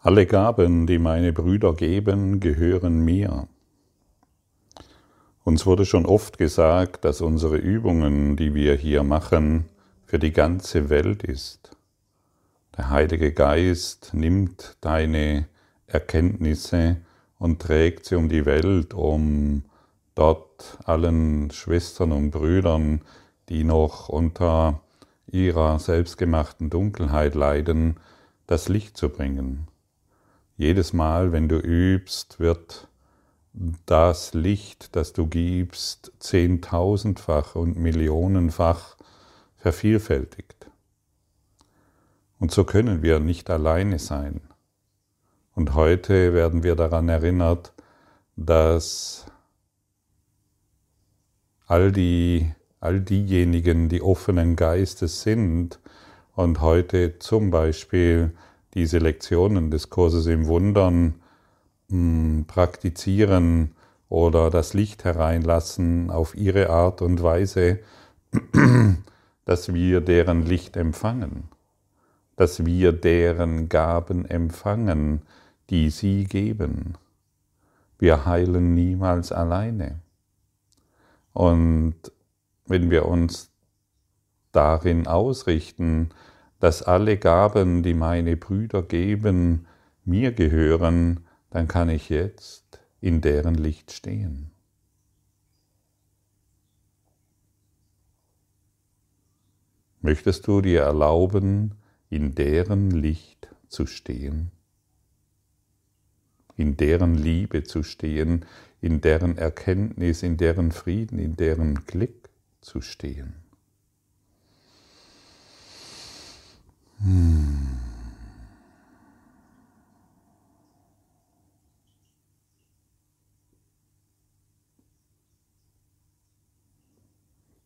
[0.00, 3.48] Alle Gaben, die meine Brüder geben, gehören mir.
[5.42, 9.64] Uns wurde schon oft gesagt, dass unsere Übungen, die wir hier machen,
[10.04, 11.76] für die ganze Welt ist.
[12.76, 15.48] Der Heilige Geist nimmt deine
[15.88, 16.98] Erkenntnisse
[17.40, 19.64] und trägt sie um die Welt, um
[20.14, 23.00] dort allen Schwestern und Brüdern,
[23.48, 24.80] die noch unter
[25.26, 27.96] ihrer selbstgemachten Dunkelheit leiden,
[28.46, 29.66] das Licht zu bringen.
[30.58, 32.88] Jedes Mal, wenn du übst, wird
[33.86, 38.96] das Licht, das du gibst, zehntausendfach und millionenfach
[39.56, 40.68] vervielfältigt.
[42.40, 44.40] Und so können wir nicht alleine sein.
[45.54, 47.72] Und heute werden wir daran erinnert,
[48.34, 49.26] dass
[51.66, 55.78] all, die, all diejenigen, die offenen Geistes sind
[56.34, 58.32] und heute zum Beispiel
[58.78, 61.16] diese Lektionen des Kurses im Wundern
[61.90, 63.72] hm, praktizieren
[64.08, 67.80] oder das Licht hereinlassen auf ihre Art und Weise,
[69.44, 71.48] dass wir deren Licht empfangen,
[72.36, 75.22] dass wir deren Gaben empfangen,
[75.70, 76.94] die sie geben.
[77.98, 79.98] Wir heilen niemals alleine.
[81.32, 81.96] Und
[82.66, 83.50] wenn wir uns
[84.52, 86.10] darin ausrichten,
[86.58, 89.66] dass alle Gaben, die meine Brüder geben,
[90.04, 91.20] mir gehören,
[91.50, 94.50] dann kann ich jetzt in deren Licht stehen.
[100.00, 101.74] Möchtest du dir erlauben,
[102.08, 104.50] in deren Licht zu stehen?
[106.56, 108.44] In deren Liebe zu stehen,
[108.80, 113.47] in deren Erkenntnis, in deren Frieden, in deren Glück zu stehen?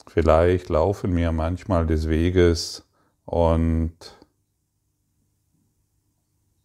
[0.07, 2.87] Vielleicht laufen wir manchmal des Weges
[3.25, 3.95] und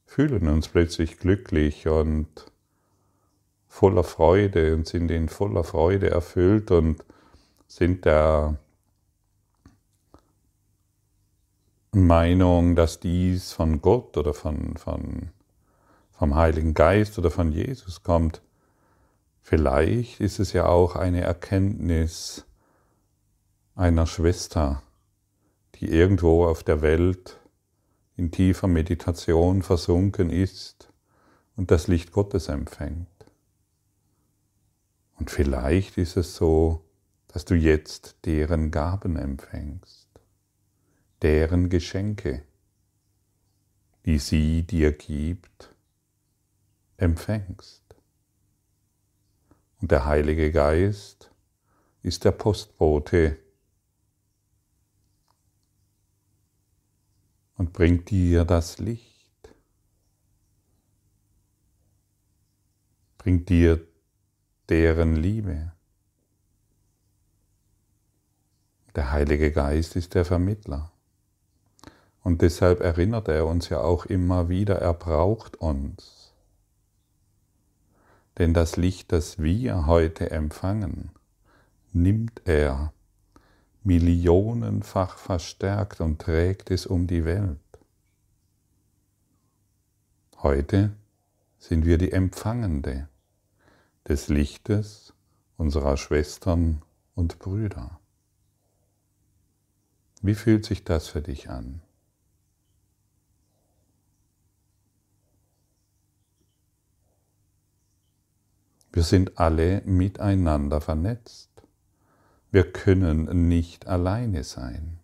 [0.06, 2.28] fühlen uns plötzlich glücklich und
[3.68, 7.06] voller Freude und sind in voller Freude erfüllt und
[7.68, 8.58] sind der
[11.92, 15.30] Meinung, dass dies von Gott oder von, von,
[16.12, 18.42] vom Heiligen Geist oder von Jesus kommt.
[19.42, 22.46] Vielleicht ist es ja auch eine Erkenntnis
[23.76, 24.82] einer Schwester,
[25.76, 27.40] die irgendwo auf der Welt
[28.18, 30.92] in tiefer Meditation versunken ist
[31.56, 33.08] und das Licht Gottes empfängt.
[35.20, 36.84] Und vielleicht ist es so,
[37.28, 40.07] dass du jetzt deren Gaben empfängst
[41.22, 42.44] deren Geschenke,
[44.06, 45.74] die sie dir gibt,
[46.98, 47.84] empfängst.
[49.80, 51.32] Und der Heilige Geist
[52.02, 53.38] ist der Postbote
[57.56, 59.50] und bringt dir das Licht,
[63.18, 63.86] bringt dir
[64.70, 65.72] deren Liebe.
[68.96, 70.92] Der Heilige Geist ist der Vermittler.
[72.28, 76.34] Und deshalb erinnert er uns ja auch immer wieder, er braucht uns.
[78.38, 81.12] Denn das Licht, das wir heute empfangen,
[81.94, 82.92] nimmt er
[83.86, 87.62] millionenfach verstärkt und trägt es um die Welt.
[90.40, 90.92] Heute
[91.60, 93.08] sind wir die Empfangende
[94.06, 95.14] des Lichtes
[95.56, 96.82] unserer Schwestern
[97.16, 98.02] und Brüder.
[100.22, 101.84] Wie fühlt sich das für dich an?
[108.98, 111.52] Wir sind alle miteinander vernetzt.
[112.50, 114.98] Wir können nicht alleine sein.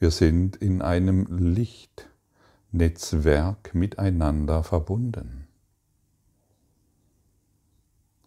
[0.00, 5.46] Wir sind in einem Lichtnetzwerk miteinander verbunden.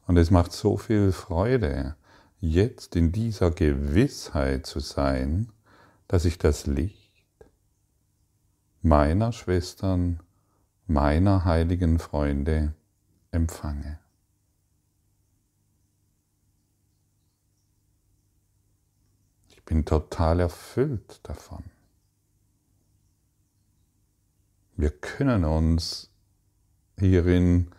[0.08, 1.98] Und es macht so viel Freude,
[2.40, 5.52] jetzt in dieser Gewissheit zu sein,
[6.08, 7.26] dass ich das Licht
[8.82, 10.22] meiner Schwestern,
[10.88, 12.74] meiner heiligen Freunde
[13.32, 14.00] empfange.
[19.66, 21.64] Bin total erfüllt davon.
[24.78, 26.12] Wir können uns
[27.00, 27.72] hierin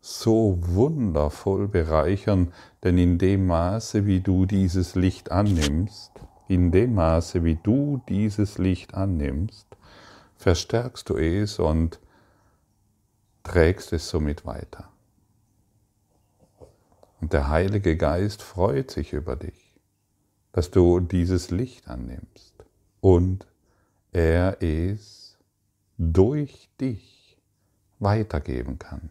[0.00, 2.52] so wundervoll bereichern,
[2.82, 6.12] denn in dem Maße, wie du dieses Licht annimmst,
[6.48, 9.66] in dem Maße, wie du dieses Licht annimmst,
[10.36, 12.00] verstärkst du es und
[13.42, 14.90] trägst es somit weiter.
[17.20, 19.67] Und der Heilige Geist freut sich über dich,
[20.58, 22.52] dass du dieses Licht annimmst
[23.00, 23.46] und
[24.10, 25.38] er es
[25.98, 27.38] durch dich
[28.00, 29.10] weitergeben kann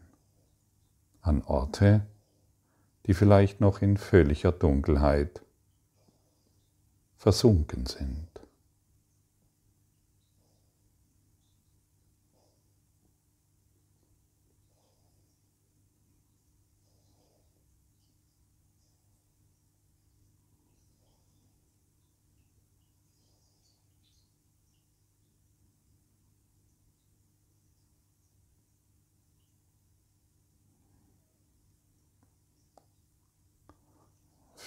[1.21, 2.05] an Orte,
[3.05, 5.41] die vielleicht noch in völliger Dunkelheit
[7.15, 8.26] versunken sind.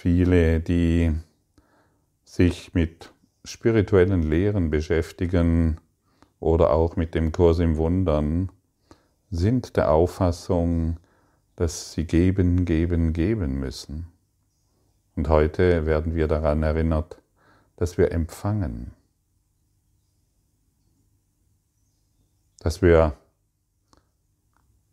[0.01, 1.13] Viele, die
[2.23, 3.13] sich mit
[3.43, 5.79] spirituellen Lehren beschäftigen
[6.39, 8.51] oder auch mit dem Kurs im Wundern,
[9.29, 10.97] sind der Auffassung,
[11.55, 14.07] dass sie geben, geben, geben müssen.
[15.15, 17.21] Und heute werden wir daran erinnert,
[17.75, 18.95] dass wir empfangen,
[22.57, 23.15] dass wir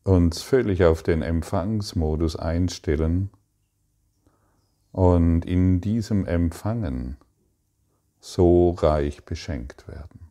[0.05, 3.31] uns völlig auf den Empfangsmodus einstellen
[4.93, 7.17] und in diesem Empfangen
[8.21, 10.29] so reich beschenkt werden.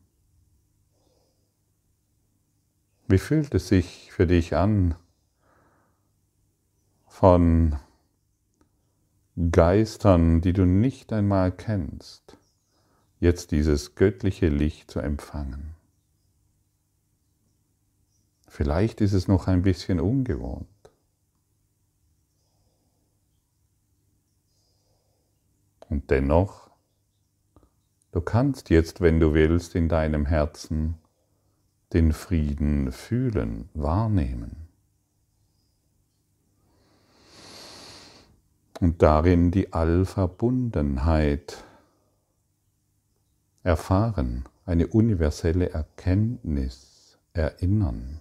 [3.06, 4.94] Wie fühlt es sich für dich an,
[7.06, 7.76] von
[9.50, 12.36] Geistern, die du nicht einmal kennst,
[13.18, 15.74] jetzt dieses göttliche Licht zu empfangen?
[18.46, 20.68] Vielleicht ist es noch ein bisschen ungewohnt.
[25.88, 26.70] Und dennoch,
[28.12, 30.98] du kannst jetzt, wenn du willst, in deinem Herzen
[31.92, 34.68] den Frieden fühlen, wahrnehmen.
[38.80, 41.64] Und darin die Allverbundenheit
[43.62, 48.20] erfahren, eine universelle Erkenntnis erinnern.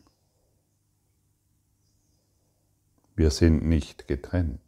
[3.16, 4.60] Wir sind nicht getrennt.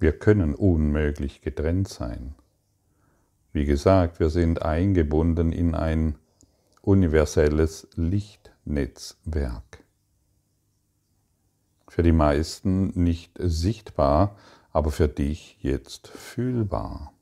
[0.00, 2.34] Wir können unmöglich getrennt sein.
[3.52, 6.14] Wie gesagt, wir sind eingebunden in ein
[6.80, 9.84] universelles Lichtnetzwerk.
[11.86, 14.38] Für die meisten nicht sichtbar,
[14.72, 17.12] aber für dich jetzt fühlbar.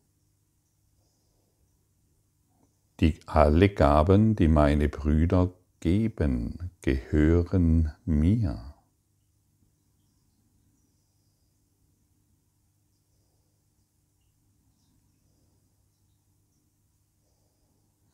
[3.00, 8.67] Die alle Gaben, die meine Brüder geben, gehören mir.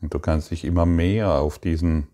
[0.05, 2.09] Und du kannst dich immer mehr auf diesen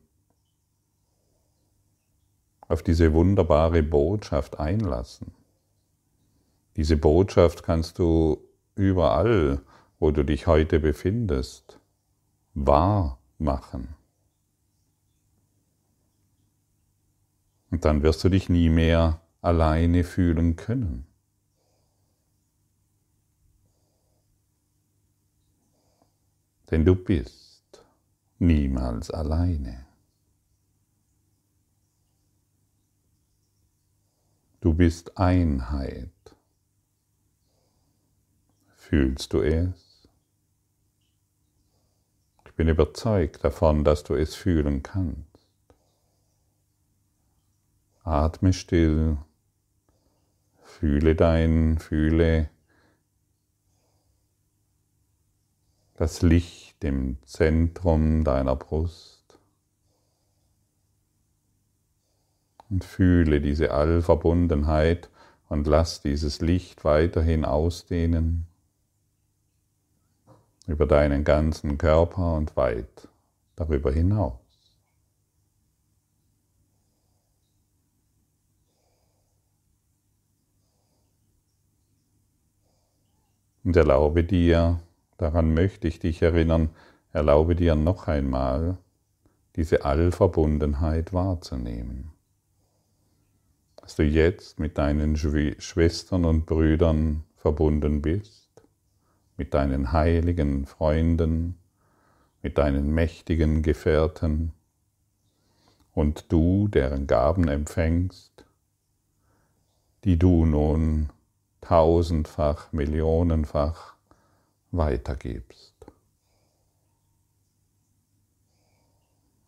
[2.68, 5.32] auf diese wunderbare Botschaft einlassen.
[6.76, 8.46] Diese Botschaft kannst du
[8.76, 9.60] überall,
[9.98, 11.80] wo du dich heute befindest,
[12.54, 13.96] wahr machen.
[17.72, 21.08] Und dann wirst du dich nie mehr alleine fühlen können.
[26.70, 27.49] Denn du bist
[28.40, 29.86] niemals alleine.
[34.60, 36.10] Du bist Einheit.
[38.74, 40.08] Fühlst du es?
[42.44, 45.24] Ich bin überzeugt davon, dass du es fühlen kannst.
[48.02, 49.18] Atme still,
[50.62, 52.50] fühle dein, fühle
[55.94, 59.38] das Licht dem Zentrum deiner Brust
[62.70, 65.10] und fühle diese Allverbundenheit
[65.48, 68.46] und lass dieses Licht weiterhin ausdehnen
[70.66, 73.08] über deinen ganzen Körper und weit
[73.56, 74.38] darüber hinaus.
[83.64, 84.80] Und erlaube dir,
[85.20, 86.70] Daran möchte ich dich erinnern,
[87.12, 88.78] erlaube dir noch einmal,
[89.54, 92.12] diese Allverbundenheit wahrzunehmen.
[93.76, 98.48] Dass du jetzt mit deinen Schwestern und Brüdern verbunden bist,
[99.36, 101.58] mit deinen heiligen Freunden,
[102.40, 104.52] mit deinen mächtigen Gefährten
[105.92, 108.46] und du, deren Gaben empfängst,
[110.04, 111.10] die du nun
[111.60, 113.99] tausendfach, millionenfach
[114.70, 115.74] weitergibst.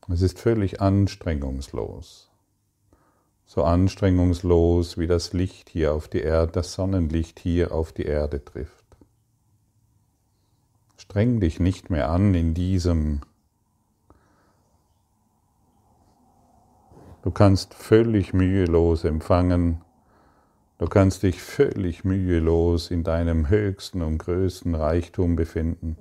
[0.09, 2.29] Es ist völlig anstrengungslos.
[3.47, 8.45] So anstrengungslos wie das Licht hier auf die Erde, das Sonnenlicht hier auf die Erde
[8.45, 8.85] trifft.
[10.97, 13.21] Streng dich nicht mehr an in diesem.
[17.23, 19.83] Du kannst völlig mühelos empfangen.
[20.83, 25.97] Du kannst dich völlig mühelos in deinem höchsten und größten Reichtum befinden.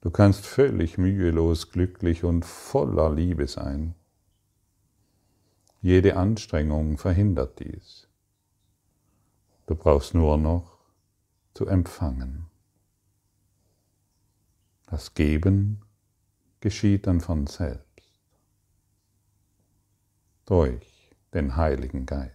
[0.00, 3.94] Du kannst völlig mühelos glücklich und voller Liebe sein.
[5.82, 8.08] Jede Anstrengung verhindert dies.
[9.66, 10.78] Du brauchst nur noch
[11.52, 12.46] zu empfangen.
[14.86, 15.82] Das Geben
[16.60, 18.18] geschieht dann von selbst
[20.46, 22.33] durch den Heiligen Geist.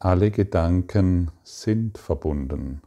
[0.00, 2.82] Alle Gedanken sind verbunden.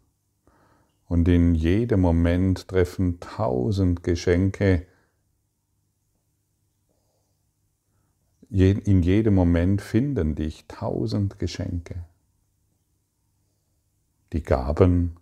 [1.08, 4.88] Und in jedem Moment treffen tausend Geschenke,
[8.50, 12.06] in jedem Moment finden dich tausend Geschenke,
[14.32, 15.18] die Gaben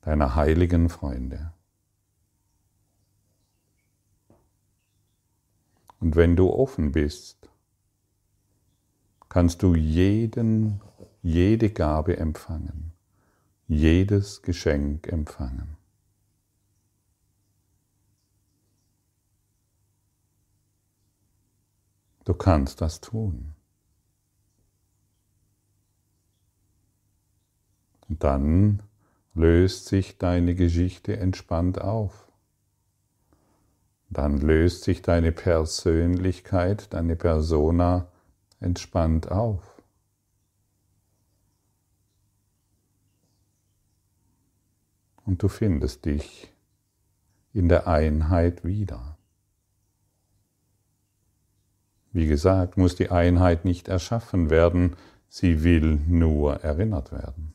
[0.00, 1.52] deiner heiligen Freunde.
[6.00, 7.48] Und wenn du offen bist,
[9.36, 10.80] kannst du jeden,
[11.20, 12.94] jede Gabe empfangen,
[13.68, 15.76] jedes Geschenk empfangen.
[22.24, 23.52] Du kannst das tun.
[28.08, 28.82] Und dann
[29.34, 32.32] löst sich deine Geschichte entspannt auf.
[34.08, 38.10] Dann löst sich deine Persönlichkeit, deine Persona
[38.60, 39.82] entspannt auf.
[45.24, 46.52] Und du findest dich
[47.52, 49.18] in der Einheit wieder.
[52.12, 54.96] Wie gesagt, muss die Einheit nicht erschaffen werden,
[55.28, 57.54] sie will nur erinnert werden.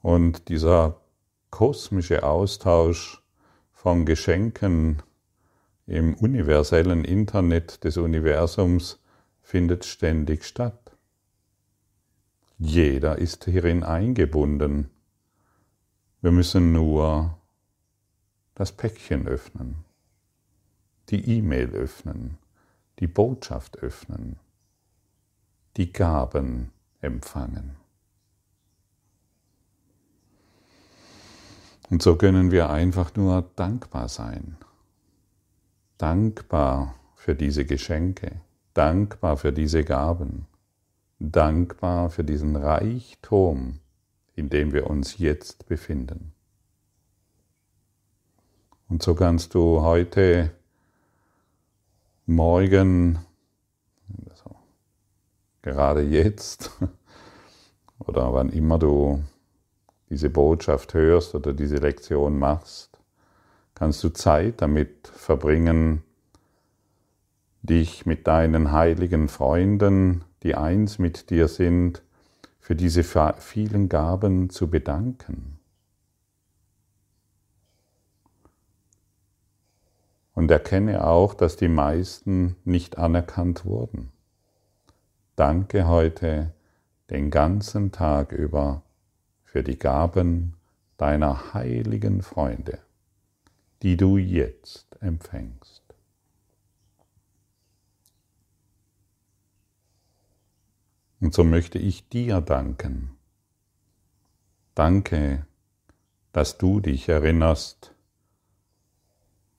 [0.00, 1.00] Und dieser
[1.50, 3.22] kosmische Austausch
[3.72, 5.02] von Geschenken
[5.86, 8.98] im universellen Internet des Universums
[9.42, 10.96] findet ständig statt.
[12.58, 14.88] Jeder ist hierin eingebunden.
[16.22, 17.36] Wir müssen nur
[18.54, 19.84] das Päckchen öffnen,
[21.10, 22.38] die E-Mail öffnen,
[23.00, 24.38] die Botschaft öffnen,
[25.76, 27.76] die Gaben empfangen.
[31.90, 34.56] Und so können wir einfach nur dankbar sein
[35.98, 38.40] dankbar für diese Geschenke,
[38.74, 40.46] dankbar für diese Gaben,
[41.18, 43.80] dankbar für diesen Reichtum,
[44.34, 46.32] in dem wir uns jetzt befinden.
[48.88, 50.50] Und so kannst du heute,
[52.26, 53.18] morgen,
[54.28, 54.54] also
[55.62, 56.70] gerade jetzt
[57.98, 59.22] oder wann immer du
[60.10, 62.93] diese Botschaft hörst oder diese Lektion machst,
[63.74, 66.02] kannst du Zeit damit verbringen,
[67.62, 72.02] dich mit deinen heiligen Freunden, die eins mit dir sind,
[72.60, 75.58] für diese vielen Gaben zu bedanken.
[80.34, 84.12] Und erkenne auch, dass die meisten nicht anerkannt wurden.
[85.36, 86.52] Danke heute
[87.10, 88.82] den ganzen Tag über
[89.44, 90.54] für die Gaben
[90.96, 92.83] deiner heiligen Freunde
[93.84, 95.82] die du jetzt empfängst.
[101.20, 103.18] Und so möchte ich dir danken.
[104.74, 105.46] Danke,
[106.32, 107.94] dass du dich erinnerst,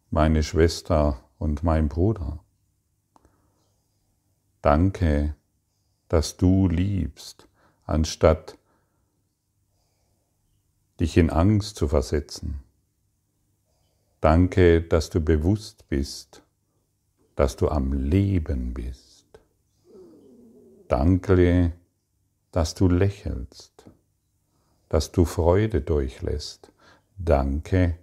[0.10, 2.44] meine Schwester und mein Bruder.
[4.63, 5.36] Danke,
[6.08, 7.48] dass du liebst,
[7.84, 8.58] anstatt
[11.00, 12.64] dich in Angst zu versetzen.
[14.22, 16.41] Danke, dass du bewusst bist,
[17.36, 19.25] dass du am Leben bist.
[20.88, 21.74] Danke,
[22.51, 23.89] dass du lächelst,
[24.89, 26.72] dass du Freude durchlässt.
[27.17, 27.98] Danke,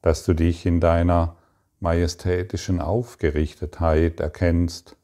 [0.00, 1.36] dass du dich in deiner
[1.80, 4.96] majestätischen Aufgerichtetheit erkennst.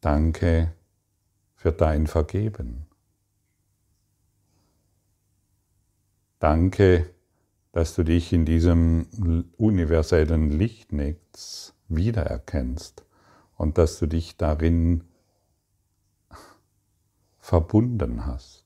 [0.00, 0.72] Danke
[1.54, 2.86] für dein Vergeben.
[6.38, 7.13] Danke,
[7.74, 13.04] dass du dich in diesem universellen Lichtnetz wiedererkennst
[13.56, 15.02] und dass du dich darin
[17.40, 18.64] verbunden hast.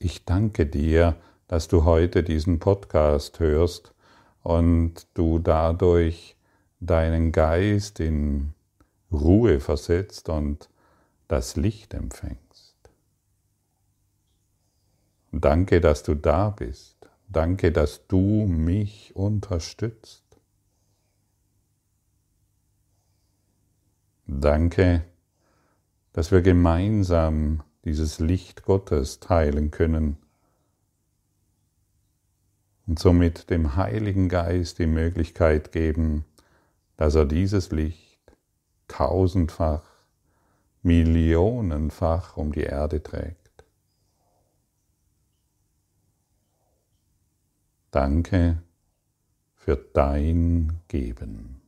[0.00, 1.14] Ich danke dir,
[1.46, 3.94] dass du heute diesen Podcast hörst
[4.42, 6.36] und du dadurch
[6.80, 8.54] deinen Geist in
[9.12, 10.68] Ruhe versetzt und
[11.28, 12.41] das Licht empfängst.
[15.32, 17.08] Danke, dass du da bist.
[17.26, 20.22] Danke, dass du mich unterstützt.
[24.26, 25.04] Danke,
[26.12, 30.18] dass wir gemeinsam dieses Licht Gottes teilen können
[32.86, 36.26] und somit dem Heiligen Geist die Möglichkeit geben,
[36.98, 38.20] dass er dieses Licht
[38.86, 39.84] tausendfach,
[40.82, 43.41] millionenfach um die Erde trägt.
[47.92, 48.60] Danke
[49.54, 51.62] für dein Geben.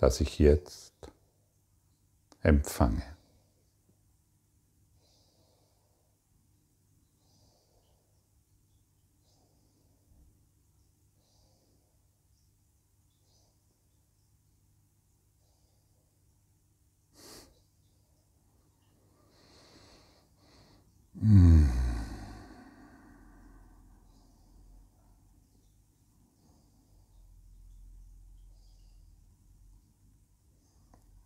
[0.00, 0.94] das ich jetzt
[2.42, 3.02] empfange.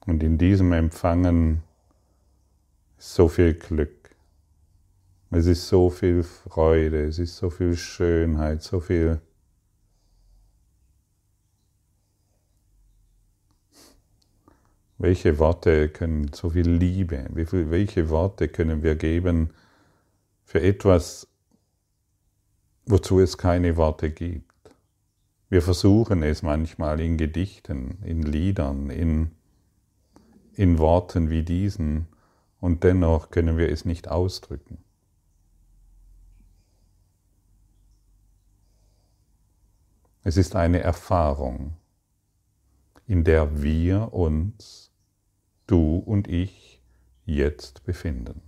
[0.06, 1.62] Und in diesem Empfangen
[2.98, 4.10] ist so viel Glück.
[5.30, 9.20] Es ist so viel Freude, es ist so viel Schönheit, so viel
[14.96, 19.50] Welche Worte können, so viel Liebe, welche Worte können wir geben
[20.44, 21.26] für etwas,
[22.86, 24.50] wozu es keine Worte gibt?
[25.50, 29.32] Wir versuchen es manchmal in Gedichten, in Liedern, in
[30.56, 32.06] in Worten wie diesen
[32.60, 34.78] und dennoch können wir es nicht ausdrücken.
[40.22, 41.76] Es ist eine Erfahrung,
[43.06, 44.90] in der wir uns,
[45.66, 46.80] du und ich,
[47.26, 48.40] jetzt befinden.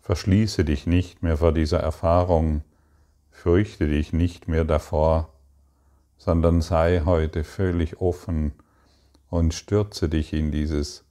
[0.00, 2.62] Verschließe dich nicht mehr vor dieser Erfahrung,
[3.30, 5.32] fürchte dich nicht mehr davor,
[6.16, 8.52] sondern sei heute völlig offen
[9.30, 11.04] und stürze dich in dieses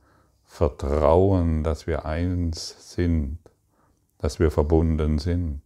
[0.43, 3.37] Vertrauen, dass wir eins sind,
[4.17, 5.61] dass wir verbunden sind.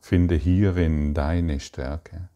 [0.00, 2.28] Finde hierin deine Stärke.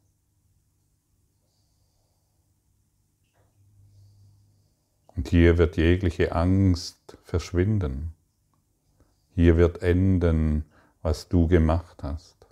[5.15, 8.15] Und hier wird jegliche Angst verschwinden.
[9.35, 10.65] Hier wird enden,
[11.03, 12.47] was du gemacht hast.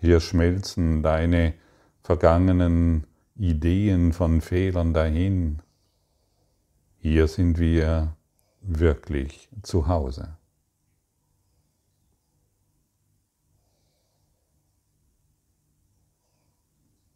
[0.00, 1.54] Hier schmelzen deine
[2.02, 3.06] vergangenen
[3.40, 5.62] Ideen von Fehlern dahin.
[6.98, 8.14] Hier sind wir
[8.60, 10.36] wirklich zu Hause.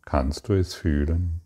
[0.06, 1.42] Kannst du es fühlen?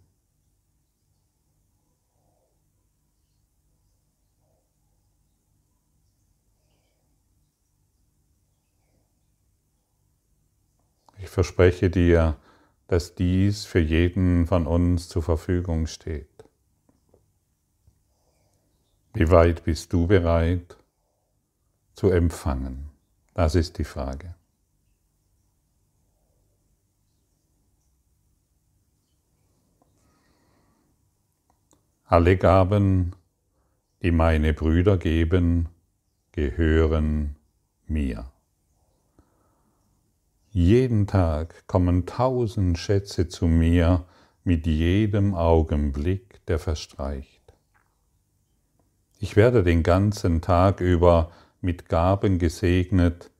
[11.18, 12.36] Ich verspreche dir,
[12.88, 16.26] dass dies für jeden von uns zur Verfügung steht.
[19.12, 20.76] Wie weit bist du bereit
[21.94, 22.90] zu empfangen?
[23.34, 24.34] Das ist die Frage.
[32.04, 33.14] Alle Gaben,
[34.02, 35.68] die meine Brüder geben,
[36.32, 37.36] gehören
[37.86, 38.32] mir.
[40.50, 44.06] Jeden Tag kommen tausend Schätze zu mir
[44.44, 47.52] mit jedem Augenblick, der verstreicht.
[49.18, 51.30] Ich werde den ganzen Tag über
[51.60, 53.30] mit Gaben gesegnet,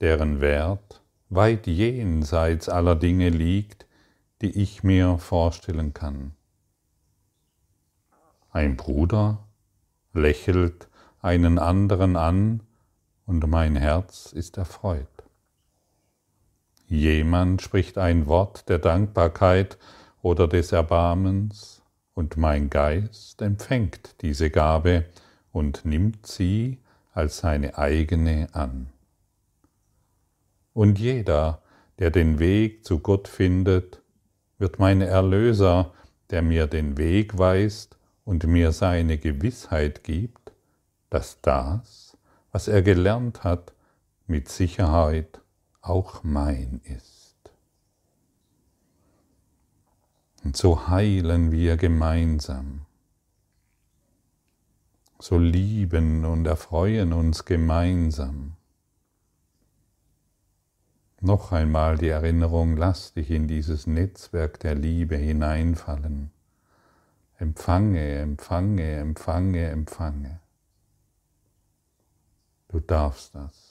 [0.00, 3.86] deren Wert weit jenseits aller Dinge liegt,
[4.42, 6.34] die ich mir vorstellen kann.
[8.50, 9.46] Ein Bruder
[10.12, 10.88] lächelt
[11.22, 12.62] einen anderen an
[13.24, 15.06] und mein Herz ist erfreut.
[16.90, 19.78] Jemand spricht ein Wort der Dankbarkeit
[20.22, 21.82] oder des Erbarmens,
[22.14, 25.06] und mein Geist empfängt diese Gabe
[25.52, 26.80] und nimmt sie
[27.12, 28.88] als seine eigene an.
[30.74, 31.62] Und jeder,
[32.00, 34.02] der den Weg zu Gott findet,
[34.58, 35.92] wird mein Erlöser
[36.30, 40.52] der mir den Weg weist und mir seine Gewissheit gibt,
[41.08, 42.16] dass das,
[42.52, 43.72] was er gelernt hat,
[44.26, 45.39] mit Sicherheit
[45.80, 47.36] auch mein ist.
[50.42, 52.86] Und so heilen wir gemeinsam.
[55.18, 58.56] So lieben und erfreuen uns gemeinsam.
[61.20, 66.30] Noch einmal die Erinnerung, lass dich in dieses Netzwerk der Liebe hineinfallen.
[67.36, 70.40] Empfange, empfange, empfange, empfange.
[72.68, 73.69] Du darfst das.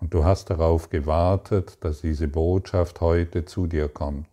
[0.00, 4.26] Und du hast darauf gewartet, dass diese Botschaft heute zu dir kommt.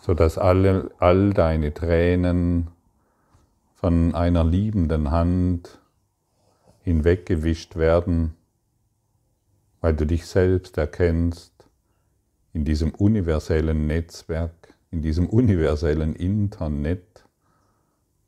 [0.00, 2.68] Sodass alle, all deine Tränen
[3.74, 5.78] von einer liebenden Hand
[6.82, 8.36] hinweggewischt werden,
[9.80, 11.52] weil du dich selbst erkennst
[12.52, 17.24] in diesem universellen Netzwerk, in diesem universellen Internet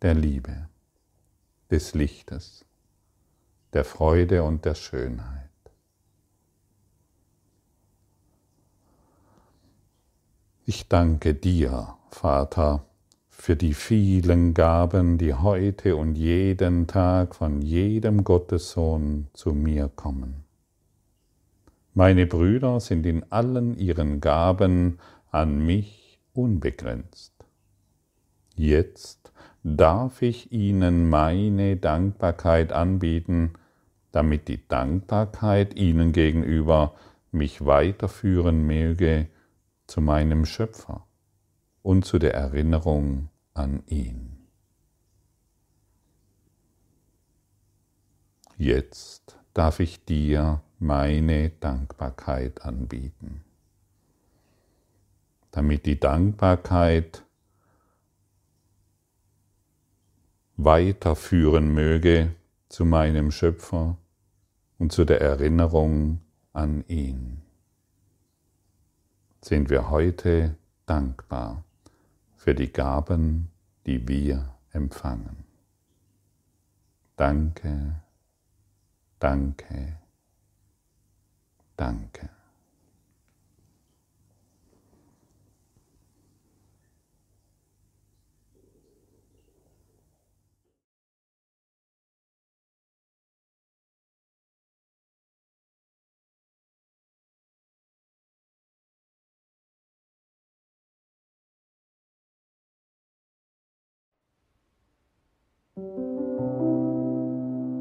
[0.02, 0.68] der Liebe,
[1.70, 2.67] des Lichtes,
[3.72, 5.50] der Freude und der Schönheit.
[10.64, 12.84] Ich danke dir, Vater,
[13.28, 20.44] für die vielen Gaben, die heute und jeden Tag von jedem Gottessohn zu mir kommen.
[21.94, 24.98] Meine Brüder sind in allen ihren Gaben
[25.30, 27.37] an mich unbegrenzt.
[28.58, 33.52] Jetzt darf ich ihnen meine Dankbarkeit anbieten,
[34.10, 36.96] damit die Dankbarkeit ihnen gegenüber
[37.30, 39.28] mich weiterführen möge
[39.86, 41.06] zu meinem Schöpfer
[41.82, 44.48] und zu der Erinnerung an ihn.
[48.56, 53.44] Jetzt darf ich dir meine Dankbarkeit anbieten,
[55.52, 57.22] damit die Dankbarkeit
[60.58, 62.34] weiterführen möge
[62.68, 63.96] zu meinem Schöpfer
[64.78, 66.20] und zu der Erinnerung
[66.52, 67.42] an ihn.
[69.40, 71.64] Sind wir heute dankbar
[72.36, 73.50] für die Gaben,
[73.86, 75.44] die wir empfangen.
[77.16, 78.02] Danke,
[79.20, 79.98] danke,
[81.76, 82.37] danke.